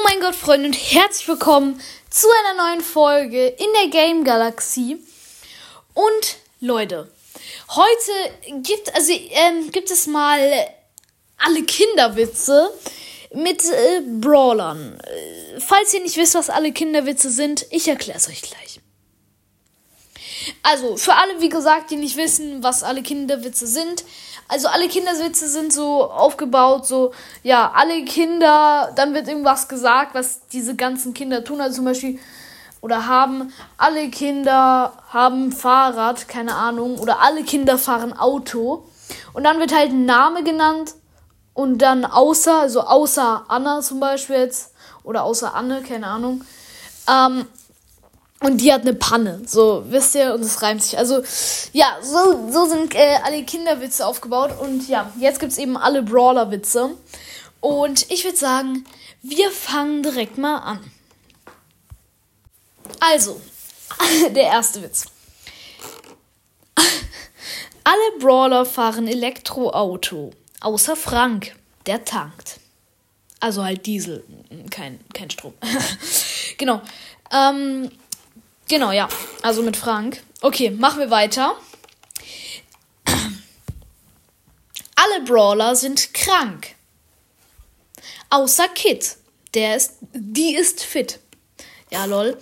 [0.00, 1.78] Oh mein Gott, Freunde, und herzlich willkommen
[2.08, 4.96] zu einer neuen Folge in der Game Galaxie.
[5.92, 7.12] Und Leute,
[7.68, 10.40] heute gibt, also, ähm, gibt es mal
[11.36, 12.72] alle Kinderwitze
[13.34, 14.98] mit äh, Brawlern.
[15.00, 18.80] Äh, falls ihr nicht wisst, was alle Kinderwitze sind, ich erkläre es euch gleich.
[20.62, 24.04] Also, für alle, wie gesagt, die nicht wissen, was alle Kinderwitze sind.
[24.48, 30.46] Also, alle Kinderwitze sind so aufgebaut, so, ja, alle Kinder, dann wird irgendwas gesagt, was
[30.48, 31.60] diese ganzen Kinder tun.
[31.60, 32.18] Also, zum Beispiel,
[32.80, 38.84] oder haben, alle Kinder haben Fahrrad, keine Ahnung, oder alle Kinder fahren Auto.
[39.32, 40.94] Und dann wird halt ein Name genannt
[41.54, 46.44] und dann außer, also außer Anna zum Beispiel jetzt, oder außer Anne, keine Ahnung.
[47.08, 47.46] Ähm,
[48.40, 49.42] und die hat eine Panne.
[49.46, 50.96] So, wisst ihr, und es reimt sich.
[50.96, 51.22] Also,
[51.72, 54.58] ja, so, so sind äh, alle Kinderwitze aufgebaut.
[54.58, 56.96] Und ja, jetzt gibt es eben alle Brawler-Witze.
[57.60, 58.86] Und ich würde sagen,
[59.22, 60.80] wir fangen direkt mal an.
[62.98, 63.40] Also,
[64.34, 65.06] der erste Witz.
[67.84, 71.56] Alle Brawler fahren Elektroauto, außer Frank,
[71.86, 72.60] der tankt.
[73.40, 74.22] Also halt Diesel,
[74.70, 75.54] kein, kein Strom.
[76.58, 76.82] genau.
[77.32, 77.90] Ähm,
[78.70, 79.08] Genau, ja.
[79.42, 80.22] Also mit Frank.
[80.42, 81.56] Okay, machen wir weiter.
[84.94, 86.68] Alle Brawler sind krank.
[88.30, 89.16] Außer Kit.
[89.54, 91.18] Der ist, die ist fit.
[91.90, 92.38] Ja, lol.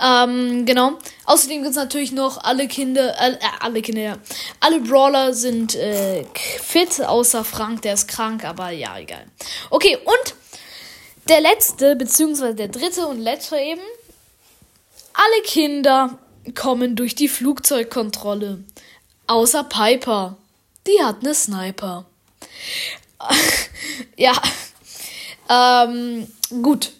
[0.00, 0.92] Ähm, genau.
[1.24, 4.18] Außerdem gibt es natürlich noch alle Kinder, äh, alle Kinder, ja.
[4.60, 6.24] Alle Brawler sind äh,
[6.62, 9.26] fit, außer Frank, der ist krank, aber ja, egal.
[9.70, 10.34] Okay, und
[11.28, 13.82] der letzte, beziehungsweise der dritte und letzte eben,
[15.14, 16.18] alle Kinder
[16.54, 18.64] kommen durch die Flugzeugkontrolle.
[19.26, 20.36] Außer Piper.
[20.86, 22.04] Die hat eine Sniper.
[24.16, 24.32] ja.
[25.48, 26.26] Ähm,
[26.62, 26.92] gut.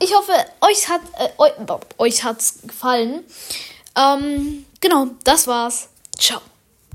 [0.00, 3.24] Ich hoffe, euch hat äh, euch, hat's gefallen.
[3.96, 5.88] Ähm, genau, das war's.
[6.16, 6.40] Ciao.